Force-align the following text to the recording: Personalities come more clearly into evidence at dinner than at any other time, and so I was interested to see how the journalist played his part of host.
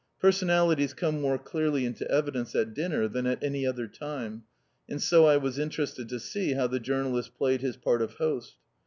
Personalities 0.19 0.95
come 0.95 1.21
more 1.21 1.37
clearly 1.37 1.85
into 1.85 2.09
evidence 2.09 2.55
at 2.55 2.73
dinner 2.73 3.07
than 3.07 3.27
at 3.27 3.43
any 3.43 3.67
other 3.67 3.85
time, 3.87 4.41
and 4.89 4.99
so 4.99 5.25
I 5.27 5.37
was 5.37 5.59
interested 5.59 6.09
to 6.09 6.19
see 6.19 6.53
how 6.53 6.65
the 6.65 6.79
journalist 6.79 7.35
played 7.35 7.61
his 7.61 7.77
part 7.77 8.01
of 8.01 8.15
host. 8.15 8.55